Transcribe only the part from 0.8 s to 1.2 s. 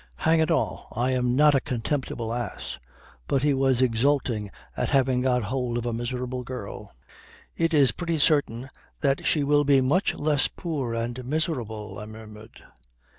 I